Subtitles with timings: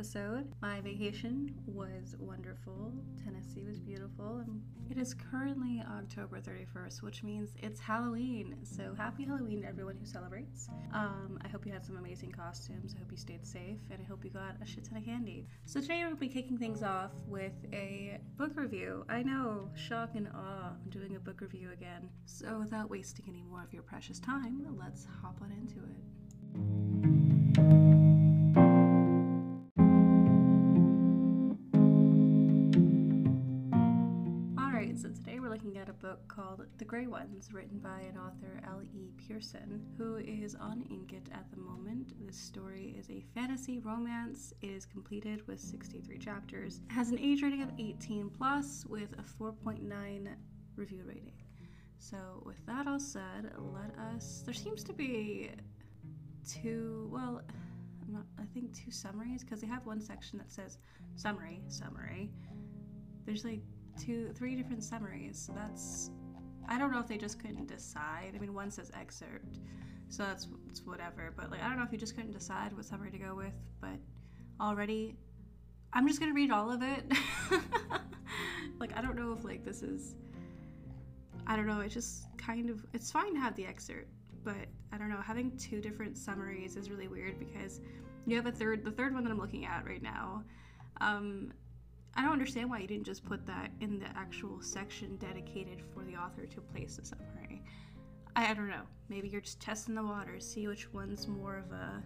[0.00, 0.50] episode.
[0.62, 2.90] My vacation was wonderful.
[3.22, 4.38] Tennessee was beautiful.
[4.38, 8.56] And it is currently October 31st, which means it's Halloween.
[8.62, 10.70] So happy Halloween to everyone who celebrates.
[10.94, 12.94] Um, I hope you had some amazing costumes.
[12.96, 15.46] I hope you stayed safe, and I hope you got a shit ton of candy.
[15.66, 19.04] So today we'll be kicking things off with a book review.
[19.10, 20.72] I know, shock and awe.
[20.82, 22.08] I'm doing a book review again.
[22.24, 27.39] So without wasting any more of your precious time, let's hop on into it.
[36.00, 39.12] Book called The Grey Ones, written by an author, L.E.
[39.18, 42.14] Pearson, who is on Inkitt at the moment.
[42.26, 44.54] This story is a fantasy romance.
[44.62, 46.80] It is completed with 63 chapters.
[46.88, 50.28] It has an age rating of 18 plus with a 4.9
[50.76, 51.34] review rating.
[51.98, 54.42] So, with that all said, let us.
[54.44, 55.50] There seems to be
[56.48, 57.42] two, well,
[58.02, 60.78] I'm not, I think two summaries because they have one section that says
[61.14, 62.30] summary, summary.
[63.26, 63.60] There's like
[64.00, 65.50] two, three different summaries.
[65.54, 66.10] That's,
[66.68, 68.32] I don't know if they just couldn't decide.
[68.34, 69.58] I mean, one says excerpt,
[70.08, 71.32] so that's it's whatever.
[71.36, 73.52] But like, I don't know if you just couldn't decide what summary to go with.
[73.80, 73.98] But
[74.60, 75.16] already,
[75.92, 77.04] I'm just gonna read all of it.
[78.80, 80.14] like, I don't know if like this is.
[81.46, 81.80] I don't know.
[81.80, 82.84] It's just kind of.
[82.92, 84.08] It's fine to have the excerpt,
[84.44, 85.20] but I don't know.
[85.20, 87.80] Having two different summaries is really weird because
[88.26, 88.84] you have a third.
[88.84, 90.44] The third one that I'm looking at right now.
[91.00, 91.52] Um,
[92.14, 96.04] I don't understand why you didn't just put that in the actual section dedicated for
[96.04, 97.62] the author to place the summary.
[98.36, 98.82] I, I don't know.
[99.08, 102.02] Maybe you're just testing the waters, see which one's more of a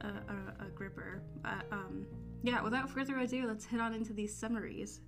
[0.00, 1.22] a, a, a gripper.
[1.44, 2.06] Uh, um,
[2.42, 2.62] yeah.
[2.62, 5.00] Without further ado, let's head on into these summaries.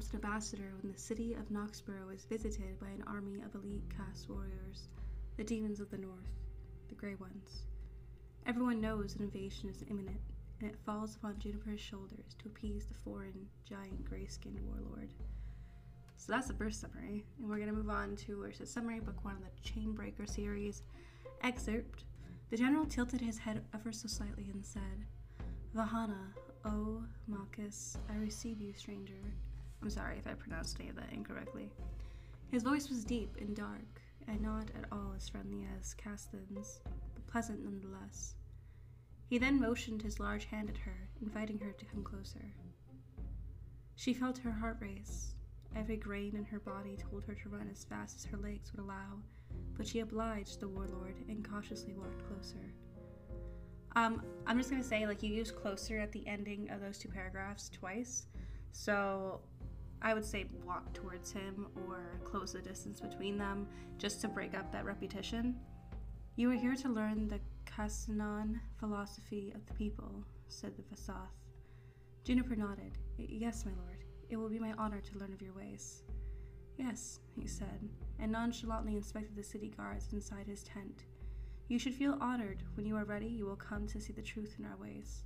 [0.00, 3.84] Becomes an ambassador when the city of Knoxborough is visited by an army of elite
[3.94, 4.88] caste warriors,
[5.36, 6.32] the demons of the north,
[6.88, 7.64] the Grey Ones.
[8.46, 10.20] Everyone knows an invasion is imminent,
[10.58, 15.12] and it falls upon Juniper's shoulders to appease the foreign, giant, gray skinned warlord.
[16.16, 19.22] So that's the first summary, and we're going to move on to it summary, book
[19.22, 20.82] one of the Chainbreaker series.
[21.42, 22.04] Excerpt
[22.48, 25.04] The general tilted his head ever so slightly and said,
[25.76, 26.32] Vahana,
[26.64, 29.34] O Marcus, I receive you, stranger.
[29.82, 31.70] I'm sorry if I pronounced any of that incorrectly.
[32.48, 36.80] His voice was deep and dark, and not at all as friendly as Caslin's,
[37.14, 38.34] but pleasant nonetheless.
[39.28, 42.44] He then motioned his large hand at her, inviting her to come closer.
[43.94, 45.34] She felt her heart race.
[45.76, 48.84] Every grain in her body told her to run as fast as her legs would
[48.84, 49.22] allow,
[49.76, 52.74] but she obliged the warlord and cautiously walked closer.
[53.94, 57.08] Um, I'm just gonna say, like, you use closer at the ending of those two
[57.08, 58.26] paragraphs twice.
[58.72, 59.40] So
[60.02, 63.68] I would say walk towards him or close the distance between them
[63.98, 65.56] just to break up that repetition.
[66.36, 71.28] You are here to learn the Kasanan philosophy of the people, said the Vasath.
[72.24, 72.96] Juniper nodded.
[73.18, 74.04] Yes, my lord.
[74.30, 76.02] It will be my honor to learn of your ways.
[76.78, 77.88] Yes, he said,
[78.18, 81.04] and nonchalantly inspected the city guards inside his tent.
[81.68, 82.62] You should feel honored.
[82.74, 85.24] When you are ready, you will come to see the truth in our ways.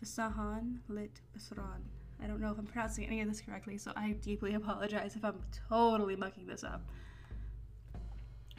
[0.00, 1.82] Vasahan lit Basran.
[2.22, 5.24] I don't know if I'm pronouncing any of this correctly, so I deeply apologize if
[5.24, 6.82] I'm totally mucking this up.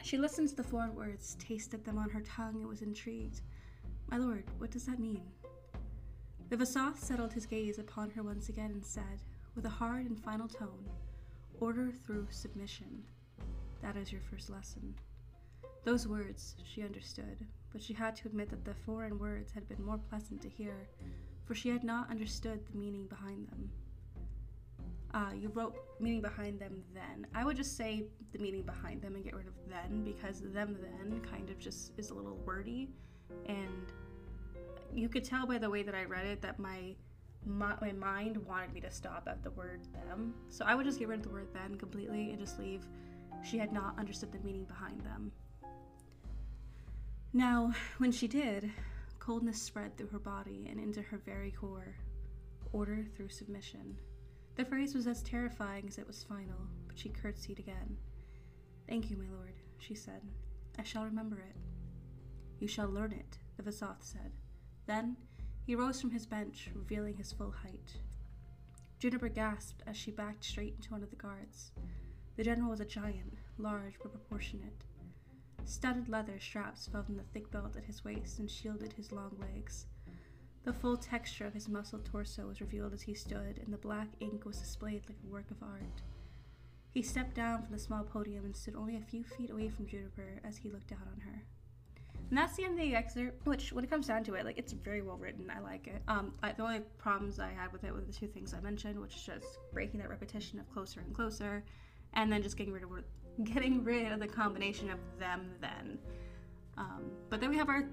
[0.02, 3.42] She listened to the foreign words, tasted them on her tongue, and was intrigued.
[4.10, 5.22] My lord, what does that mean?
[6.48, 9.22] The Vasath settled his gaze upon her once again and said,
[9.54, 10.88] with a hard and final tone,
[11.60, 13.02] Order through submission.
[13.82, 14.94] That is your first lesson.
[15.84, 19.84] Those words she understood, but she had to admit that the foreign words had been
[19.84, 20.88] more pleasant to hear,
[21.50, 23.68] for she had not understood the meaning behind them.
[25.12, 27.26] Ah, you wrote meaning behind them then.
[27.34, 30.78] I would just say the meaning behind them and get rid of then because them
[30.80, 32.90] then kind of just is a little wordy
[33.46, 33.92] and
[34.94, 36.94] you could tell by the way that I read it that my
[37.44, 40.34] my, my mind wanted me to stop at the word them.
[40.50, 42.86] So I would just get rid of the word then completely and just leave
[43.42, 45.32] she had not understood the meaning behind them.
[47.32, 48.70] Now, when she did,
[49.30, 51.94] coldness spread through her body and into her very core.
[52.72, 53.96] Order through submission.
[54.56, 57.96] The phrase was as terrifying as it was final, but she curtsied again.
[58.88, 60.22] Thank you, my lord, she said.
[60.80, 61.54] I shall remember it.
[62.58, 64.32] You shall learn it, the Vasath said.
[64.86, 65.16] Then
[65.64, 67.98] he rose from his bench, revealing his full height.
[68.98, 71.70] Juniper gasped as she backed straight into one of the guards.
[72.36, 74.82] The general was a giant, large but proportionate.
[75.70, 79.36] Studded leather straps fell from the thick belt at his waist and shielded his long
[79.40, 79.86] legs.
[80.64, 84.08] The full texture of his muscled torso was revealed as he stood, and the black
[84.18, 86.02] ink was displayed like a work of art.
[86.90, 89.86] He stepped down from the small podium and stood only a few feet away from
[89.86, 91.44] Juniper as he looked down on her.
[92.30, 94.58] And that's the end of the excerpt, which, when it comes down to it, like
[94.58, 95.52] it's very well written.
[95.56, 96.02] I like it.
[96.08, 99.00] Um, I, the only problems I had with it were the two things I mentioned,
[99.00, 101.62] which is just breaking that repetition of closer and closer,
[102.14, 102.90] and then just getting rid of
[103.44, 105.50] getting rid of the combination of them.
[105.60, 105.98] Then,
[106.76, 107.88] um, but then we have our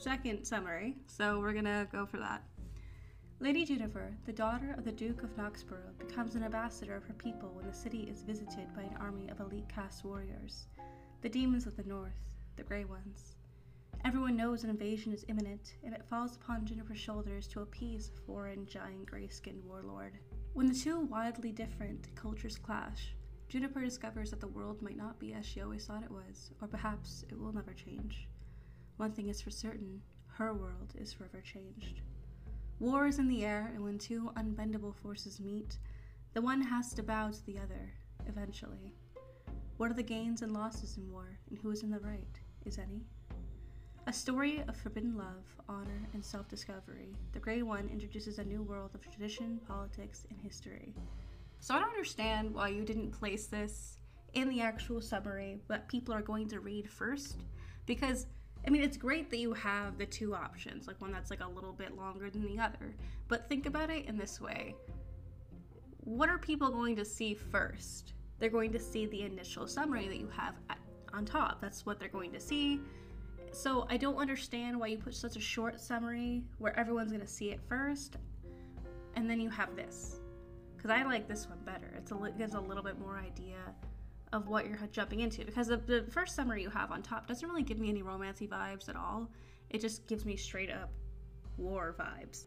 [0.00, 2.42] second summary, so we're gonna go for that.
[3.40, 7.50] Lady Juniper, the daughter of the Duke of Knoxborough, becomes an ambassador of her people
[7.54, 10.66] when the city is visited by an army of elite caste warriors,
[11.22, 13.36] the demons of the north, the Grey Ones.
[14.04, 18.20] Everyone knows an invasion is imminent, and it falls upon Juniper's shoulders to appease a
[18.26, 20.18] foreign, giant, gray skinned warlord.
[20.54, 23.14] When the two wildly different cultures clash,
[23.48, 26.68] Juniper discovers that the world might not be as she always thought it was, or
[26.68, 28.28] perhaps it will never change.
[28.98, 32.02] One thing is for certain her world is forever changed.
[32.78, 35.78] War is in the air, and when two unbendable forces meet,
[36.34, 37.90] the one has to bow to the other,
[38.28, 38.94] eventually.
[39.78, 42.38] What are the gains and losses in war, and who is in the right?
[42.66, 43.06] Is any?
[44.06, 48.62] A story of forbidden love, honor, and self discovery, The Grey One introduces a new
[48.62, 50.94] world of tradition, politics, and history.
[51.60, 53.98] So I don't understand why you didn't place this
[54.34, 57.38] in the actual summary that people are going to read first,
[57.86, 58.26] because
[58.66, 61.48] I mean, it's great that you have the two options, like one that's like a
[61.48, 62.94] little bit longer than the other.
[63.28, 64.74] But think about it in this way
[66.08, 68.14] what are people going to see first?
[68.38, 70.78] They're going to see the initial summary that you have at,
[71.12, 71.60] on top.
[71.60, 72.80] That's what they're going to see.
[73.52, 77.26] So I don't understand why you put such a short summary where everyone's going to
[77.26, 78.16] see it first,
[79.16, 80.20] and then you have this.
[80.78, 81.92] Because I like this one better.
[81.96, 83.56] It's a, it gives a little bit more idea
[84.32, 87.48] of what you're jumping into because the, the first summary you have on top doesn't
[87.48, 89.28] really give me any romancy vibes at all.
[89.70, 90.90] It just gives me straight up
[91.56, 92.44] war vibes.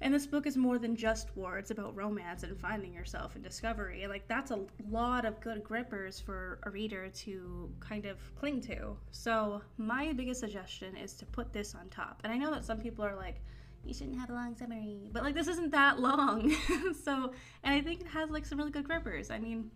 [0.00, 3.44] And this book is more than just war, it's about romance and finding yourself and
[3.44, 4.06] discovery.
[4.06, 8.96] Like that's a lot of good grippers for a reader to kind of cling to.
[9.10, 12.20] So, my biggest suggestion is to put this on top.
[12.24, 13.40] And I know that some people are like,
[13.86, 16.54] you shouldn't have a long summary, but like this isn't that long.
[17.04, 17.32] so,
[17.62, 19.30] and I think it has like some really good grippers.
[19.30, 19.70] I mean,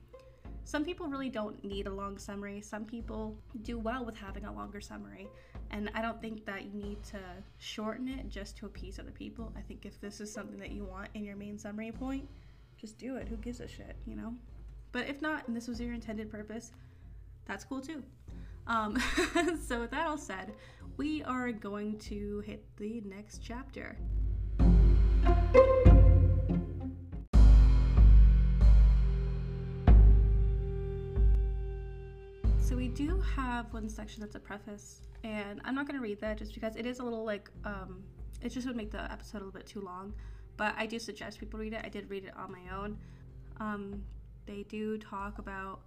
[0.65, 2.61] some people really don't need a long summary.
[2.61, 5.27] Some people do well with having a longer summary.
[5.71, 7.19] And I don't think that you need to
[7.57, 9.51] shorten it just to appease other people.
[9.57, 12.29] I think if this is something that you want in your main summary point,
[12.77, 13.29] just do it.
[13.29, 14.35] Who gives a shit, you know?
[14.93, 16.73] But if not, and this was your intended purpose,
[17.47, 18.03] that's cool too.
[18.69, 19.03] Um,
[19.67, 20.53] so, with that all said,
[20.99, 23.97] we are going to hit the next chapter.
[32.61, 36.21] So we do have one section that's a preface, and I'm not going to read
[36.21, 38.03] that just because it is a little like um,
[38.43, 40.13] it just would make the episode a little bit too long.
[40.59, 41.81] But I do suggest people read it.
[41.83, 42.99] I did read it on my own.
[43.61, 44.03] Um,
[44.45, 45.81] they do talk about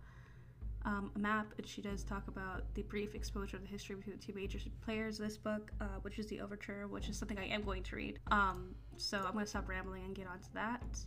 [0.85, 4.17] um, a map, and she does talk about the brief exposure of the history between
[4.17, 7.37] the two major players of this book, uh, which is the Overture, which is something
[7.37, 8.19] I am going to read.
[8.31, 10.99] Um, so I'm going to stop rambling and get on to that.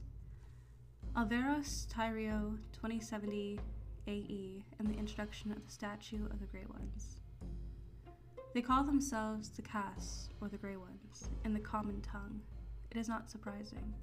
[1.17, 3.61] Alvaros Tyrio 2070
[4.06, 7.20] AE and the introduction of the statue of the Grey Ones.
[8.53, 12.41] They call themselves the Cass, or the Grey Ones, in the common tongue.
[12.91, 13.94] It is not surprising.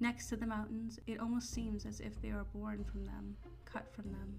[0.00, 3.92] Next to the mountains, it almost seems as if they are born from them, cut
[3.94, 4.38] from them.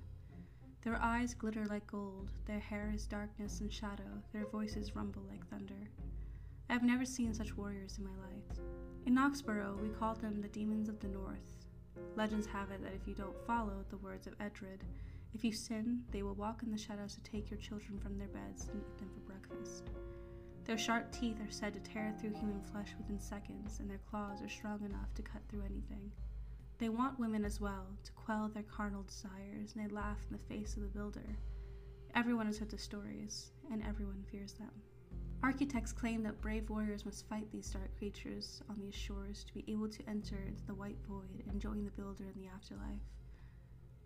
[0.83, 5.47] Their eyes glitter like gold, their hair is darkness and shadow, their voices rumble like
[5.49, 5.89] thunder.
[6.69, 8.59] I have never seen such warriors in my life.
[9.05, 11.57] In Knoxborough, we called them the demons of the north,
[12.15, 14.83] Legends have it that if you don't follow the words of Edred,
[15.33, 18.27] if you sin, they will walk in the shadows to take your children from their
[18.27, 19.83] beds and eat them for breakfast.
[20.65, 24.41] Their sharp teeth are said to tear through human flesh within seconds, and their claws
[24.41, 26.11] are strong enough to cut through anything.
[26.79, 30.43] They want women as well, to quell their carnal desires, and they laugh in the
[30.43, 31.37] face of the builder.
[32.13, 34.71] Everyone has heard the stories, and everyone fears them.
[35.41, 39.63] Architects claim that brave warriors must fight these dark creatures on these shores to be
[39.67, 43.01] able to enter into the white void and join the builder in the afterlife.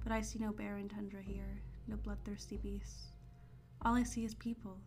[0.04, 3.12] But I see no barren tundra here, no bloodthirsty beasts.
[3.82, 4.78] All I see is people.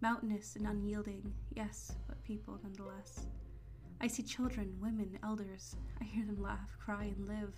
[0.00, 3.26] Mountainous and unyielding, yes, but people nonetheless.
[4.00, 5.76] I see children, women, elders.
[6.00, 7.54] I hear them laugh, cry, and live.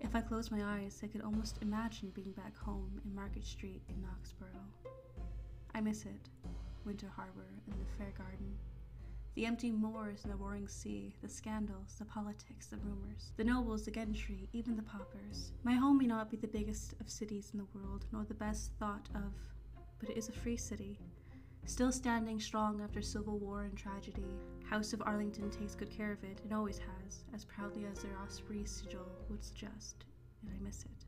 [0.00, 3.82] If I close my eyes, I could almost imagine being back home in Market Street
[3.88, 4.90] in Knoxborough.
[5.74, 6.28] I miss it.
[6.84, 8.56] Winter Harbor, and the fair garden.
[9.34, 13.84] The empty moors and the roaring sea, the scandals, the politics, the rumors, the nobles,
[13.84, 15.50] the gentry, even the paupers.
[15.64, 18.70] My home may not be the biggest of cities in the world, nor the best
[18.78, 19.32] thought of,
[19.98, 20.98] but it is a free city,
[21.66, 24.38] still standing strong after civil war and tragedy.
[24.64, 28.18] House of Arlington takes good care of it, and always has, as proudly as their
[28.24, 30.04] osprey sigil would suggest,
[30.42, 31.04] and I miss it.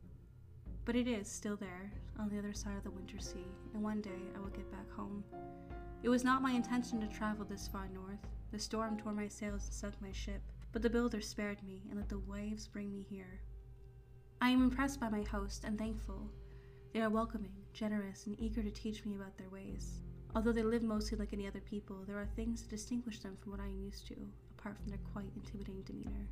[0.85, 4.01] But it is still there, on the other side of the winter sea, and one
[4.01, 5.23] day I will get back home.
[6.03, 8.25] It was not my intention to travel this far north.
[8.51, 11.99] The storm tore my sails and sunk my ship, but the builder spared me and
[11.99, 13.41] let the waves bring me here.
[14.39, 16.29] I am impressed by my host and thankful.
[16.93, 20.01] They are welcoming, generous, and eager to teach me about their ways.
[20.37, 23.53] Although they live mostly like any other people, there are things that distinguish them from
[23.53, 24.15] what I am used to,
[24.55, 26.27] apart from their quite intimidating demeanor.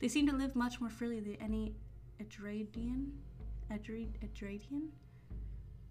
[0.00, 1.76] They seem to live much more freely than any
[2.20, 3.12] Adradian.
[3.70, 4.88] Adradian?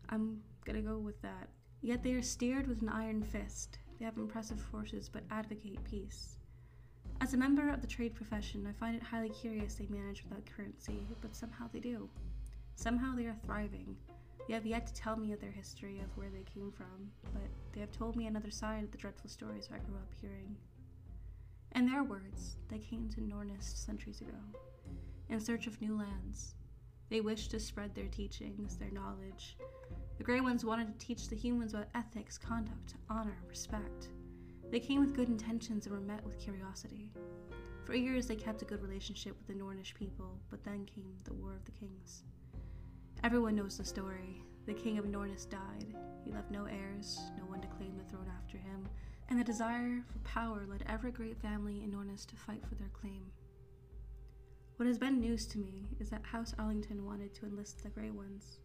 [0.09, 1.47] I'm gonna go with that.
[1.81, 3.79] Yet they are steered with an iron fist.
[3.97, 6.35] They have impressive forces but advocate peace.
[7.21, 10.45] As a member of the trade profession, I find it highly curious they manage without
[10.45, 12.09] currency, but somehow they do.
[12.75, 13.95] Somehow they are thriving.
[14.51, 17.47] They have yet to tell me of their history, of where they came from, but
[17.71, 20.57] they have told me another side of the dreadful stories I grew up hearing.
[21.73, 24.35] In their words, they came to Nornis centuries ago,
[25.29, 26.55] in search of new lands.
[27.07, 29.55] They wished to spread their teachings, their knowledge.
[30.17, 34.09] The Grey Ones wanted to teach the humans about ethics, conduct, honor, respect.
[34.69, 37.09] They came with good intentions and were met with curiosity.
[37.85, 41.35] For years, they kept a good relationship with the Nornish people, but then came the
[41.35, 42.23] War of the Kings.
[43.23, 44.41] Everyone knows the story.
[44.65, 45.93] The king of Nornis died.
[46.25, 48.87] He left no heirs, no one to claim the throne after him,
[49.29, 52.89] and the desire for power led every great family in Nornis to fight for their
[52.89, 53.25] claim.
[54.77, 58.09] What has been news to me is that House Arlington wanted to enlist the Grey
[58.09, 58.57] Ones,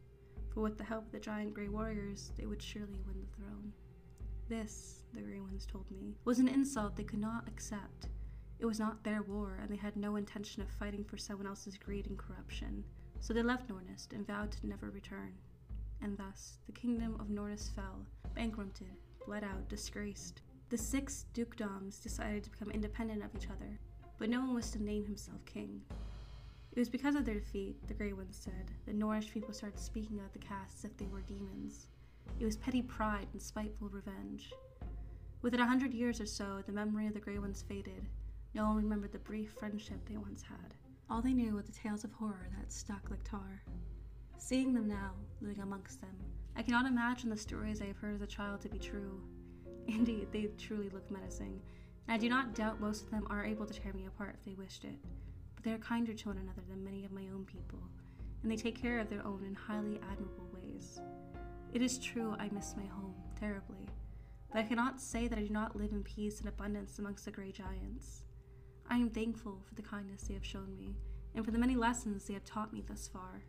[0.55, 3.75] for with the help of the giant Grey Warriors, they would surely win the throne.
[4.49, 8.09] This, the Grey Ones told me, was an insult they could not accept.
[8.59, 11.77] It was not their war, and they had no intention of fighting for someone else's
[11.77, 12.85] greed and corruption.
[13.21, 15.35] So they left Nornis and vowed to never return.
[16.03, 18.97] And thus, the kingdom of Nornis fell, bankrupted,
[19.27, 20.43] bled out, disgraced.
[20.69, 23.79] The six dukedoms decided to become independent of each other,
[24.19, 25.83] but no one was to name himself king.
[26.73, 30.21] It was because of their defeat, the Grey Ones said, that Nornish people started speaking
[30.21, 31.87] of the casts as if they were demons.
[32.39, 34.53] It was petty pride and spiteful revenge.
[35.41, 38.09] Within a hundred years or so, the memory of the Grey Ones faded.
[38.57, 40.73] No one remembered the brief friendship they once had.
[41.11, 43.63] All they knew were the tales of horror that stuck like tar.
[44.39, 46.17] Seeing them now, living amongst them,
[46.57, 49.21] I cannot imagine the stories I have heard as a child to be true.
[49.89, 51.61] Indeed, they truly look menacing,
[52.09, 54.45] and I do not doubt most of them are able to tear me apart if
[54.47, 54.97] they wished it.
[55.55, 57.83] But they are kinder to one another than many of my own people,
[58.43, 60.99] and they take care of their own in highly admirable ways.
[61.75, 63.87] It is true I miss my home terribly,
[64.51, 67.31] but I cannot say that I do not live in peace and abundance amongst the
[67.31, 68.23] grey giants.
[68.88, 70.97] I am thankful for the kindness they have shown me,
[71.35, 73.43] and for the many lessons they have taught me thus far.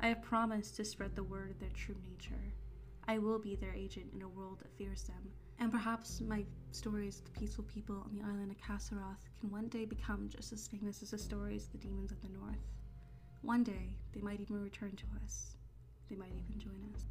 [0.00, 2.52] I have promised to spread the word of their true nature.
[3.08, 7.18] I will be their agent in a world that fears them, and perhaps my stories
[7.18, 10.68] of the peaceful people on the island of Kasseroth can one day become just as
[10.68, 12.68] famous as the stories of the demons of the north.
[13.42, 15.56] One day, they might even return to us.
[16.08, 17.06] They might even join us.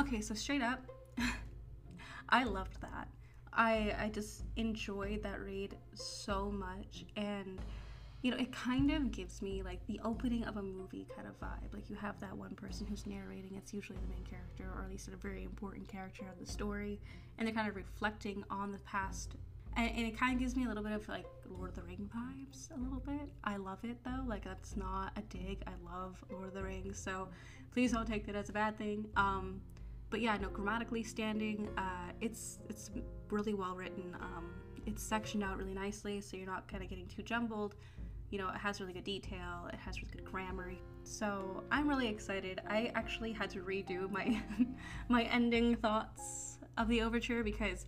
[0.00, 0.84] Okay, so straight up,
[2.28, 3.08] I loved that.
[3.56, 7.58] I I just enjoyed that read so much and
[8.22, 11.38] you know, it kind of gives me like the opening of a movie kind of
[11.38, 11.72] vibe.
[11.72, 14.90] Like you have that one person who's narrating, it's usually the main character or at
[14.90, 16.98] least a very important character of the story,
[17.38, 19.36] and they're kind of reflecting on the past.
[19.76, 21.82] And, and it kind of gives me a little bit of like Lord of the
[21.82, 23.28] Ring vibes, a little bit.
[23.44, 24.24] I love it though.
[24.26, 25.62] Like that's not a dig.
[25.66, 27.28] I love Lord of the Rings, so
[27.72, 29.06] please don't take that as a bad thing.
[29.16, 29.60] Um,
[30.10, 32.90] but yeah, no, grammatically standing, uh, it's it's
[33.30, 34.16] really well written.
[34.20, 34.50] Um,
[34.86, 37.74] it's sectioned out really nicely, so you're not kind of getting too jumbled.
[38.30, 39.68] You know, it has really good detail.
[39.72, 40.72] It has really good grammar.
[41.04, 42.60] So I'm really excited.
[42.68, 44.40] I actually had to redo my
[45.08, 47.86] my ending thoughts of the overture because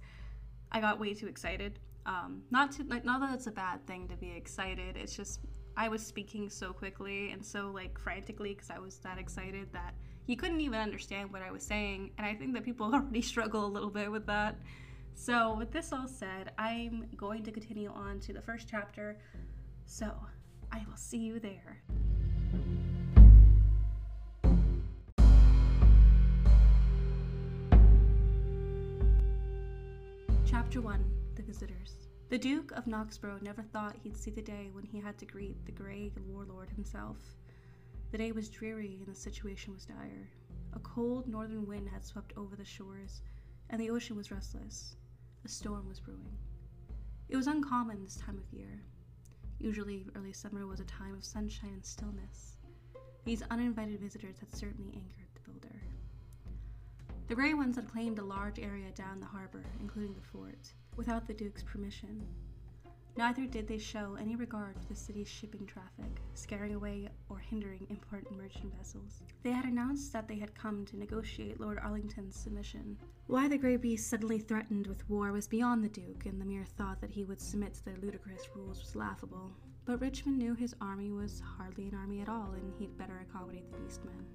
[0.72, 1.78] I got way too excited.
[2.06, 4.96] Um, not to like, not that it's a bad thing to be excited.
[4.96, 5.40] It's just
[5.76, 9.94] I was speaking so quickly and so like frantically because I was that excited that
[10.28, 12.10] you couldn't even understand what I was saying.
[12.18, 14.56] And I think that people already struggle a little bit with that.
[15.14, 19.18] So, with this all said, I'm going to continue on to the first chapter.
[19.86, 20.12] So,
[20.70, 21.82] I will see you there.
[30.46, 31.04] Chapter 1
[31.36, 31.94] The Visitors.
[32.28, 35.64] The Duke of Knoxborough never thought he'd see the day when he had to greet
[35.64, 37.16] the Grey Warlord himself.
[38.10, 40.30] The day was dreary and the situation was dire.
[40.72, 43.20] A cold northern wind had swept over the shores,
[43.68, 44.96] and the ocean was restless.
[45.44, 46.38] A storm was brewing.
[47.28, 48.82] It was uncommon this time of year.
[49.58, 52.56] Usually, early summer was a time of sunshine and stillness.
[53.24, 55.82] These uninvited visitors had certainly angered the builder.
[57.26, 61.26] The Grey Ones had claimed a large area down the harbor, including the fort, without
[61.26, 62.26] the Duke's permission.
[63.18, 67.84] Neither did they show any regard for the city's shipping traffic, scaring away or hindering
[67.90, 69.24] important merchant vessels.
[69.42, 72.96] They had announced that they had come to negotiate Lord Arlington's submission.
[73.26, 76.64] Why the Grey Beast suddenly threatened with war was beyond the Duke, and the mere
[76.64, 79.50] thought that he would submit to their ludicrous rules was laughable.
[79.84, 83.68] But Richmond knew his army was hardly an army at all, and he'd better accommodate
[83.72, 84.26] the Beastmen.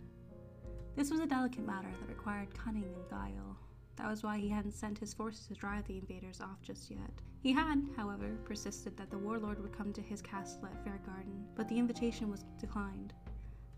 [0.97, 3.57] This was a delicate matter that required cunning and guile.
[3.95, 7.21] That was why he hadn't sent his forces to drive the invaders off just yet.
[7.43, 11.45] He had, however, persisted that the warlord would come to his castle at Fair Garden,
[11.55, 13.13] but the invitation was declined.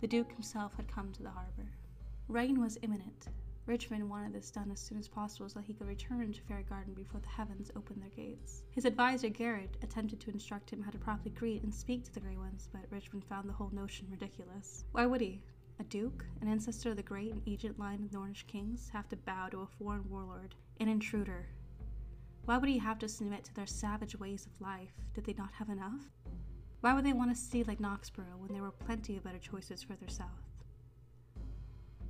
[0.01, 1.71] The Duke himself had come to the harbor.
[2.27, 3.29] Rain was imminent.
[3.65, 6.61] Richmond wanted this done as soon as possible so that he could return to Fair
[6.69, 8.61] Garden before the heavens opened their gates.
[8.69, 12.19] His advisor, Garrett, attempted to instruct him how to properly greet and speak to the
[12.19, 14.85] Grey Ones, but Richmond found the whole notion ridiculous.
[14.91, 15.41] Why would he?
[15.79, 19.15] A duke, an ancestor of the great and ancient line of Nornish kings, have to
[19.15, 21.47] bow to a foreign warlord, an intruder.
[22.45, 24.93] Why would he have to submit to their savage ways of life?
[25.15, 26.11] Did they not have enough?
[26.81, 29.81] Why would they want to city like Knoxborough when there were plenty of better choices
[29.81, 30.29] further south?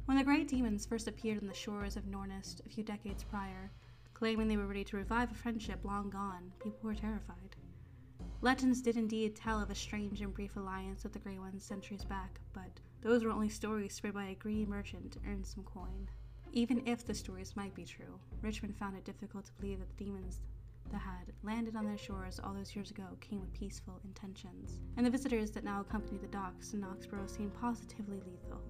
[0.05, 3.71] When the great demons first appeared on the shores of Nornis a few decades prior,
[4.13, 7.55] claiming they were ready to revive a friendship long gone, people were terrified.
[8.41, 12.03] Legends did indeed tell of a strange and brief alliance with the Grey Ones centuries
[12.03, 16.09] back, but those were only stories spread by a greedy merchant to earn some coin.
[16.51, 20.03] Even if the stories might be true, Richmond found it difficult to believe that the
[20.03, 20.39] demons
[20.91, 25.05] that had landed on their shores all those years ago came with peaceful intentions, and
[25.05, 28.61] the visitors that now accompanied the docks in Knoxborough seemed positively lethal.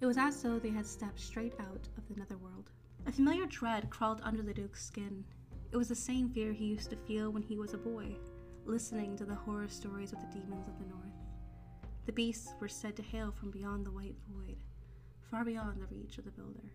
[0.00, 2.70] It was as though they had stepped straight out of the netherworld.
[3.06, 5.24] A familiar dread crawled under the Duke's skin.
[5.70, 8.16] It was the same fear he used to feel when he was a boy,
[8.64, 11.02] listening to the horror stories of the demons of the north.
[12.06, 14.56] The beasts were said to hail from beyond the white void,
[15.30, 16.72] far beyond the reach of the builder.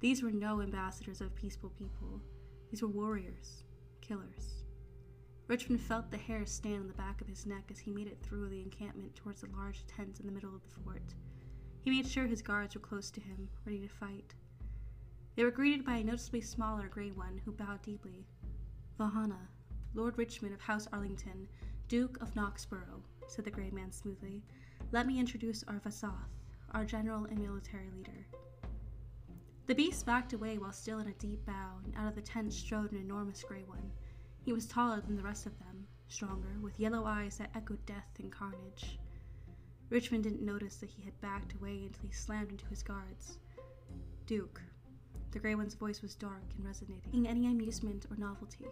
[0.00, 2.22] These were no ambassadors of peaceful people.
[2.70, 3.64] These were warriors,
[4.00, 4.64] killers.
[5.46, 8.18] Richmond felt the hair stand on the back of his neck as he made it
[8.22, 11.14] through the encampment towards the large tent in the middle of the fort.
[11.82, 14.34] He made sure his guards were close to him, ready to fight.
[15.36, 18.26] They were greeted by a noticeably smaller gray one who bowed deeply.
[18.98, 19.48] Vahana,
[19.94, 21.46] Lord Richmond of House Arlington,
[21.88, 24.42] Duke of Knoxborough, said the gray man smoothly.
[24.92, 26.30] Let me introduce our Vasath,
[26.72, 28.26] our general and military leader.
[29.70, 32.52] The beast backed away while still in a deep bow, and out of the tent
[32.52, 33.92] strode an enormous gray one.
[34.44, 38.10] He was taller than the rest of them, stronger, with yellow eyes that echoed death
[38.18, 38.98] and carnage.
[39.88, 43.38] Richmond didn't notice that he had backed away until he slammed into his guards.
[44.26, 44.60] Duke.
[45.30, 47.14] The gray one's voice was dark and resonating.
[47.14, 48.66] In any amusement or novelty.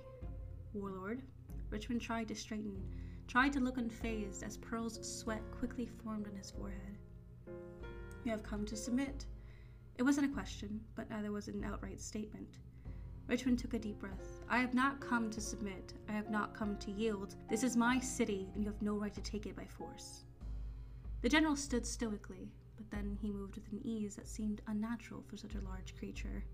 [0.75, 1.23] Warlord.
[1.71, 2.83] Richmond tried to straighten,
[3.29, 6.99] tried to look unfazed as pearls of sweat quickly formed on his forehead.
[8.25, 9.27] You have come to submit.
[9.99, 12.59] It wasn't a question, but neither was it an outright statement.
[13.27, 14.45] Richmond took a deep breath.
[14.49, 15.93] I have not come to submit.
[16.09, 17.35] I have not come to yield.
[17.51, 20.23] This is my city, and you have no right to take it by force.
[21.21, 25.37] The general stood stoically, but then he moved with an ease that seemed unnatural for
[25.37, 26.45] such a large creature.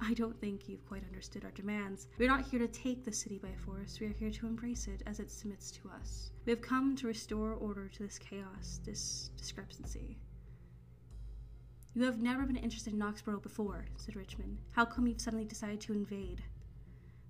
[0.00, 2.08] I don't think you've quite understood our demands.
[2.18, 5.04] We're not here to take the city by force, we are here to embrace it
[5.06, 6.32] as it submits to us.
[6.46, 10.18] We have come to restore order to this chaos, this discrepancy.
[11.94, 14.56] You have never been interested in Knoxborough before, said Richmond.
[14.70, 16.42] How come you've suddenly decided to invade?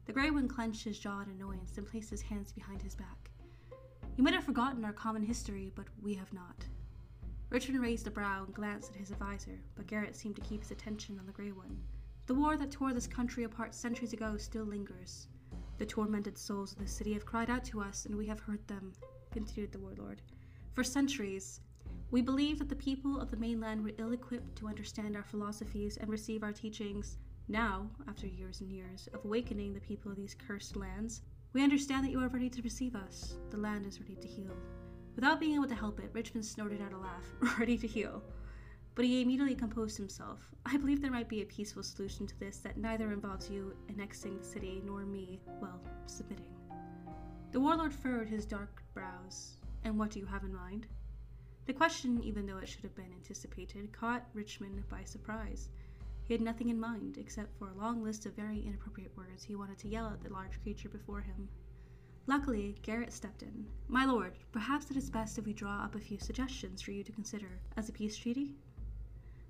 [0.04, 3.30] The Grey One clenched his jaw in annoyance and placed his hands behind his back.
[4.16, 6.64] You might have forgotten our common history, but we have not.
[7.50, 10.70] Richmond raised a brow and glanced at his adviser, but Garrett seemed to keep his
[10.70, 11.82] attention on the Grey One.
[12.26, 15.26] The war that tore this country apart centuries ago still lingers.
[15.78, 18.64] The tormented souls of the city have cried out to us, and we have heard
[18.68, 18.92] them,
[19.32, 20.22] continued the warlord.
[20.72, 21.60] For centuries,
[22.12, 25.96] we believe that the people of the mainland were ill equipped to understand our philosophies
[25.96, 27.16] and receive our teachings.
[27.48, 31.22] Now, after years and years of awakening the people of these cursed lands,
[31.54, 33.36] we understand that you are ready to receive us.
[33.50, 34.54] The land is ready to heal.
[35.14, 37.24] Without being able to help it, Richmond snorted out a laugh.
[37.58, 38.22] ready to heal.
[38.94, 40.38] But he immediately composed himself.
[40.66, 44.36] I believe there might be a peaceful solution to this that neither involves you annexing
[44.36, 46.44] the city nor me, well, submitting.
[47.52, 49.56] The warlord furrowed his dark brows.
[49.84, 50.86] And what do you have in mind?
[51.64, 55.68] The question, even though it should have been anticipated, caught Richmond by surprise.
[56.24, 59.54] He had nothing in mind except for a long list of very inappropriate words he
[59.54, 61.48] wanted to yell at the large creature before him.
[62.26, 63.66] Luckily, Garrett stepped in.
[63.88, 67.04] My lord, perhaps it is best if we draw up a few suggestions for you
[67.04, 67.60] to consider.
[67.76, 68.54] As a peace treaty?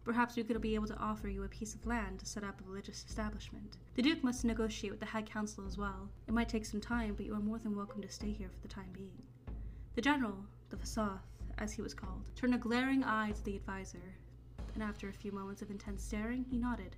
[0.05, 2.61] Perhaps we could be able to offer you a piece of land to set up
[2.61, 3.77] a religious establishment.
[3.95, 6.11] The Duke must negotiate with the High Council as well.
[6.27, 8.61] It might take some time, but you are more than welcome to stay here for
[8.61, 9.23] the time being.
[9.95, 11.21] The general, the Vasath,
[11.59, 14.15] as he was called, turned a glaring eye to the advisor,
[14.75, 16.97] and after a few moments of intense staring, he nodded.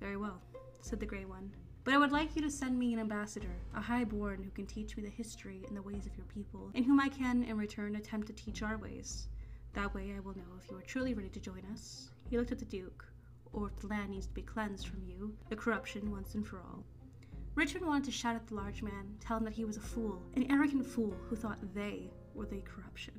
[0.00, 0.40] Very well,
[0.80, 1.50] said the Grey One.
[1.84, 4.96] But I would like you to send me an ambassador, a highborn who can teach
[4.96, 7.96] me the history and the ways of your people, and whom I can, in return,
[7.96, 9.28] attempt to teach our ways.
[9.72, 12.10] That way I will know if you are truly ready to join us.
[12.28, 13.06] He looked at the Duke,
[13.52, 16.58] or if the land needs to be cleansed from you, the corruption once and for
[16.58, 16.84] all.
[17.54, 20.20] Richmond wanted to shout at the large man, tell him that he was a fool,
[20.34, 23.14] an arrogant fool who thought they were the corruption.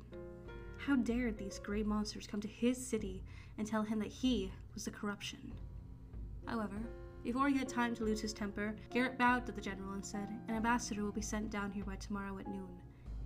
[0.76, 3.22] How dared these grey monsters come to his city
[3.58, 5.52] and tell him that he was the corruption?
[6.46, 6.80] However,
[7.24, 10.28] before he had time to lose his temper, Garrett bowed to the general and said,
[10.48, 12.78] An ambassador will be sent down here by tomorrow at noon.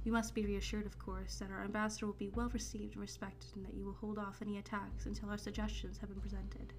[0.05, 3.55] You must be reassured, of course, that our ambassador will be well received and respected,
[3.55, 6.73] and that you will hold off any attacks until our suggestions have been presented.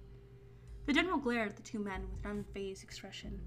[0.86, 3.40] The general glared at the two men with an unfazed expression.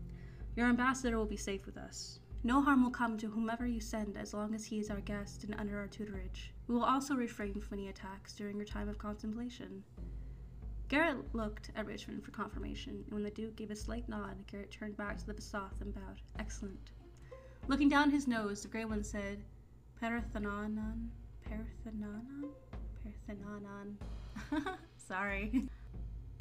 [0.56, 2.20] Your ambassador will be safe with us.
[2.48, 5.44] No harm will come to whomever you send as long as he is our guest
[5.44, 6.54] and under our tutorage.
[6.70, 9.84] We will also refrain from any attacks during your time of contemplation.
[10.88, 14.72] Garrett looked at Richmond for confirmation, and when the Duke gave a slight nod, Garrett
[14.72, 16.22] turned back to the Vasath and bowed.
[16.40, 16.92] Excellent.
[17.68, 19.44] Looking down his nose, the Grey One said,
[20.02, 21.10] Parathananon?
[21.46, 22.48] Parathananon?
[23.30, 23.96] Parathananon.
[24.96, 25.68] Sorry.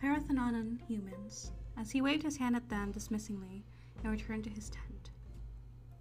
[0.01, 3.65] Parathananon humans, as he waved his hand at them dismissingly
[4.05, 4.96] and returned to his tent.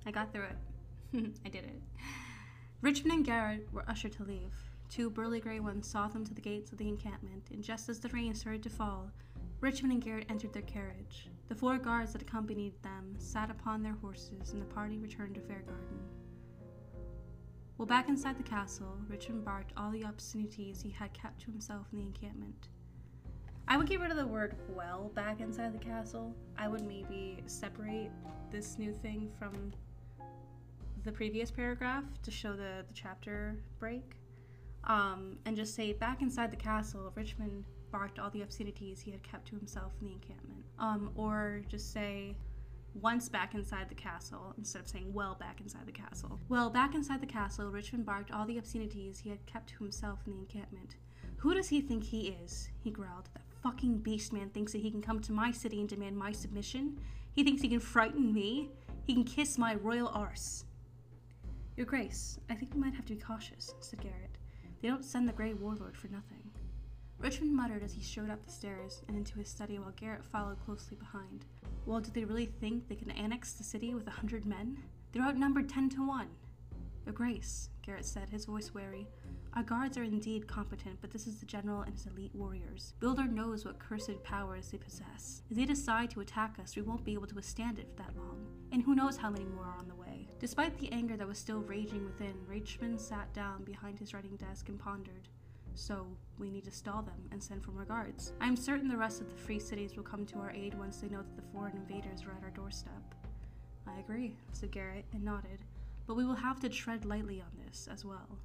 [0.06, 1.32] I got through it.
[1.46, 1.82] I did it.
[2.82, 4.54] Richmond and Garrett were ushered to leave.
[4.90, 8.00] Two burly gray ones saw them to the gates of the encampment, and just as
[8.00, 9.10] the rain started to fall,
[9.62, 11.30] Richmond and Garrett entered their carriage.
[11.48, 15.42] The four guards that accompanied them sat upon their horses, and the party returned to
[15.42, 16.00] Fairgarden.
[17.78, 21.88] While back inside the castle, Richmond barked all the obscenities he had kept to himself
[21.92, 22.70] in the encampment.
[23.68, 26.36] I would get rid of the word well back inside the castle.
[26.58, 28.12] I would maybe separate
[28.52, 29.74] this new thing from
[31.06, 34.16] the previous paragraph to show the, the chapter break
[34.86, 39.24] um, and just say, back inside the castle, Richmond barked all the obscenities he had
[39.24, 40.64] kept to himself in the encampment.
[40.80, 42.36] Um, or just say,
[43.02, 46.40] once back inside the castle, instead of saying, well, back inside the castle.
[46.50, 50.20] Well, back inside the castle, Richmond barked all the obscenities he had kept to himself
[50.26, 50.96] in the encampment.
[51.38, 52.70] Who does he think he is?
[52.84, 53.30] He growled.
[53.34, 56.32] That fucking beast man thinks that he can come to my city and demand my
[56.32, 57.00] submission.
[57.34, 58.70] He thinks he can frighten me.
[59.04, 60.66] He can kiss my royal arse.
[61.78, 64.38] Your Grace, I think we might have to be cautious, said Garrett.
[64.82, 66.50] They don't send the Grey Warlord for nothing.
[67.20, 70.64] Richmond muttered as he strode up the stairs and into his study while Garrett followed
[70.64, 71.44] closely behind.
[71.86, 74.78] Well, do they really think they can annex the city with a hundred men?
[75.12, 76.30] They're outnumbered ten to one.
[77.06, 79.10] Your Grace, Garrett said, his voice wary.
[79.54, 82.94] Our guards are indeed competent, but this is the general and his elite warriors.
[83.02, 85.42] Builder knows what cursed powers they possess.
[85.50, 88.16] If they decide to attack us, we won't be able to withstand it for that
[88.16, 88.46] long.
[88.72, 89.95] And who knows how many more are on the.
[90.40, 94.68] Despite the anger that was still raging within, Richmond sat down behind his writing desk
[94.68, 95.30] and pondered.
[95.76, 98.34] So, we need to stall them and send for more guards.
[98.40, 100.98] I am certain the rest of the free cities will come to our aid once
[100.98, 103.16] they know that the foreign invaders are at our doorstep.
[103.88, 105.60] I agree, said Garrett, and nodded.
[106.08, 108.38] But we will have to tread lightly on this as well.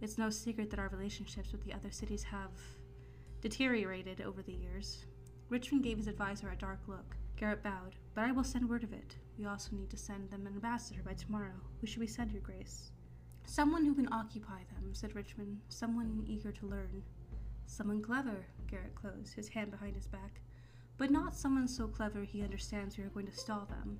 [0.00, 2.52] It's no secret that our relationships with the other cities have
[3.40, 5.04] deteriorated over the years.
[5.48, 7.16] Richmond gave his advisor a dark look.
[7.36, 7.96] Garrett bowed.
[8.14, 9.16] But I will send word of it.
[9.38, 11.54] We also need to send them an ambassador by tomorrow.
[11.80, 12.90] Who should we send, Your Grace?
[13.46, 15.60] Someone who can occupy them, said Richmond.
[15.68, 17.02] Someone eager to learn.
[17.66, 20.40] Someone clever, Garrett closed, his hand behind his back.
[20.96, 23.98] But not someone so clever he understands we are going to stall them.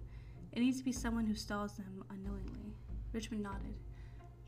[0.52, 2.74] It needs to be someone who stalls them unknowingly.
[3.12, 3.74] Richmond nodded.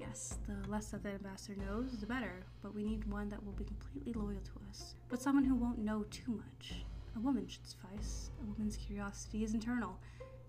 [0.01, 3.53] Yes, the less that the ambassador knows, the better, but we need one that will
[3.53, 4.95] be completely loyal to us.
[5.09, 6.85] But someone who won't know too much.
[7.17, 8.31] A woman should suffice.
[8.43, 9.99] A woman's curiosity is internal,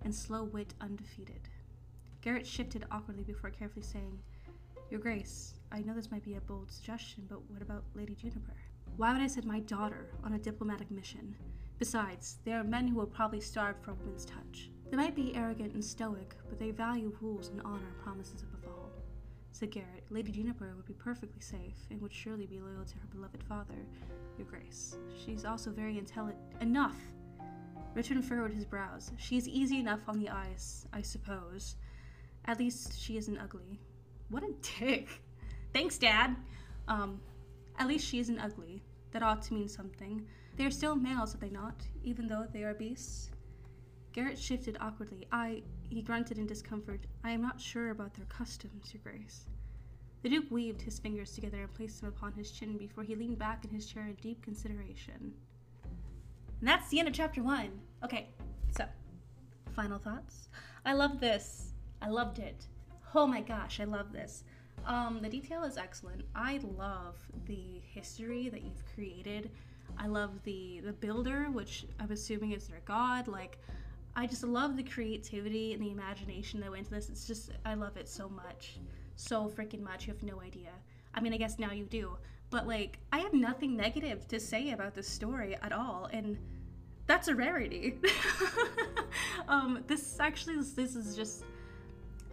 [0.03, 1.49] and slow wit undefeated.
[2.21, 4.19] Garrett shifted awkwardly before carefully saying,
[4.89, 8.55] Your Grace, I know this might be a bold suggestion, but what about Lady Juniper?
[8.97, 11.35] Why would I send my daughter on a diplomatic mission?
[11.79, 14.69] Besides, there are men who will probably starve for a woman's touch.
[14.89, 18.91] They might be arrogant and stoic, but they value rules and honor promises above all
[19.61, 20.05] said Garrett.
[20.09, 23.85] Lady Juniper would be perfectly safe and would surely be loyal to her beloved father,
[24.37, 24.97] Your Grace.
[25.23, 26.41] She's also very intelligent.
[26.61, 26.95] Enough!
[27.93, 29.11] Richard furrowed his brows.
[29.17, 31.75] She is easy enough on the eyes, I suppose.
[32.45, 33.79] At least she isn't ugly.
[34.29, 35.21] What a dick!
[35.73, 36.35] Thanks, Dad!
[36.87, 37.19] Um,
[37.77, 38.81] at least she isn't ugly.
[39.11, 40.25] That ought to mean something.
[40.55, 43.29] They are still males, are they not, even though they are beasts?
[44.13, 45.27] Garrett shifted awkwardly.
[45.31, 49.47] I, he grunted in discomfort, I am not sure about their customs, Your Grace.
[50.21, 53.39] The Duke weaved his fingers together and placed them upon his chin before he leaned
[53.39, 55.33] back in his chair in deep consideration.
[56.61, 57.71] And that's the end of chapter one.
[58.03, 58.29] Okay,
[58.69, 58.85] so,
[59.75, 60.47] final thoughts?
[60.85, 61.73] I love this.
[62.01, 62.67] I loved it.
[63.13, 64.43] Oh my gosh, I love this.
[64.85, 66.23] Um, the detail is excellent.
[66.35, 69.51] I love the history that you've created.
[69.97, 73.27] I love the the builder, which I'm assuming is their god.
[73.27, 73.59] Like,
[74.15, 77.09] I just love the creativity and the imagination that went into this.
[77.09, 78.77] It's just, I love it so much.
[79.15, 80.07] So freaking much.
[80.07, 80.69] You have no idea.
[81.13, 82.17] I mean, I guess now you do.
[82.51, 86.09] But like, I have nothing negative to say about this story at all.
[86.13, 86.37] And
[87.07, 87.97] that's a rarity.
[89.47, 91.45] um, this actually, this is just,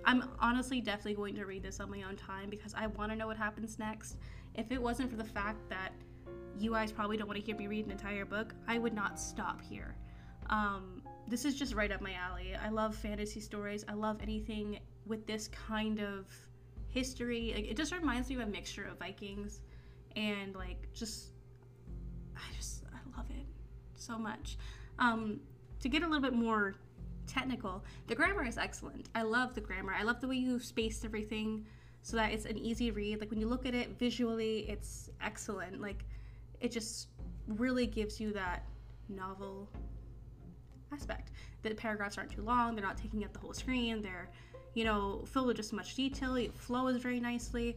[0.05, 3.17] I'm honestly definitely going to read this on my own time because I want to
[3.17, 4.17] know what happens next.
[4.55, 5.93] If it wasn't for the fact that
[6.59, 9.21] you guys probably don't want to hear me read an entire book, I would not
[9.21, 9.95] stop here.
[10.51, 12.57] Um, this is just right up my alley.
[12.57, 13.85] I love fantasy stories.
[13.89, 16.27] I love anything with this kind of
[16.89, 17.51] history.
[17.51, 19.61] It just reminds me of a mixture of Vikings
[20.19, 21.29] and like just
[22.37, 23.47] I just I love it
[23.95, 24.59] so much.
[24.99, 25.41] Um,
[25.81, 26.75] to get a little bit more
[27.27, 29.09] technical, the grammar is excellent.
[29.15, 29.95] I love the grammar.
[29.97, 31.65] I love the way you spaced everything
[32.03, 33.21] so that it's an easy read.
[33.21, 35.81] Like when you look at it visually, it's excellent.
[35.81, 36.05] Like
[36.61, 37.09] it just
[37.47, 38.65] really gives you that
[39.09, 39.69] novel
[40.93, 41.31] aspect.
[41.63, 44.31] The paragraphs aren't too long, they're not taking up the whole screen, they're,
[44.75, 47.77] you know, filled with just much detail, it flows very nicely.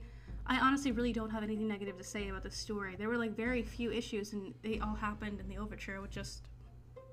[0.52, 2.98] I honestly really don't have anything negative to say about the story.
[2.98, 6.50] There were like very few issues, and they all happened in the overture with just,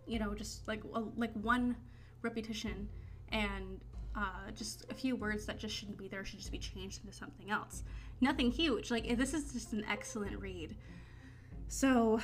[0.09, 1.77] you know, just like a, like one
[2.23, 2.89] repetition
[3.29, 3.81] and
[4.17, 7.17] uh, just a few words that just shouldn't be there should just be changed into
[7.17, 7.85] something else.
[8.21, 8.91] Nothing huge.
[8.91, 10.75] Like this is just an excellent read.
[11.69, 12.21] So,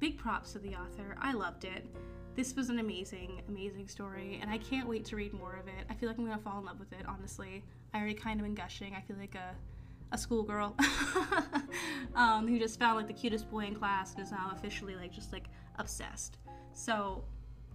[0.00, 1.16] big props to the author.
[1.20, 1.86] I loved it.
[2.34, 5.86] This was an amazing, amazing story, and I can't wait to read more of it.
[5.88, 7.62] I feel like I'm gonna fall in love with it, honestly.
[7.94, 8.94] I already kind of been gushing.
[8.96, 9.54] I feel like a,
[10.12, 10.76] a schoolgirl
[12.14, 15.12] um, who just found like the cutest boy in class and is now officially like
[15.12, 15.46] just like
[15.78, 16.38] obsessed.
[16.74, 17.24] So,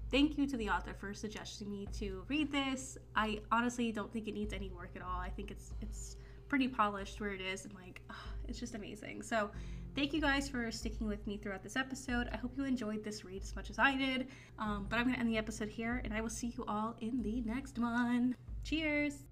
[0.10, 2.98] thank you to the author for suggesting me to read this.
[3.16, 5.20] I honestly don't think it needs any work at all.
[5.20, 8.02] I think it's it's pretty polished where it is, and like
[8.48, 9.22] it's just amazing.
[9.22, 9.52] So
[9.98, 12.30] Thank you guys for sticking with me throughout this episode.
[12.32, 14.28] I hope you enjoyed this read as much as I did.
[14.60, 17.24] Um, but I'm to end the episode here, and I will see you all in
[17.24, 18.36] the next one.
[18.64, 19.27] Cheers!